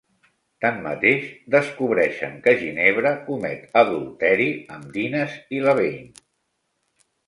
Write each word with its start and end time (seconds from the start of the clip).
Tanmateix, 0.63 1.27
descobreixen 1.57 2.35
que 2.49 2.55
Ginebra 2.63 3.13
comet 3.29 3.79
adulteri 3.85 4.51
amb 4.81 4.93
Dinas 5.01 5.41
i 5.61 5.65
Lavaine. 5.71 6.23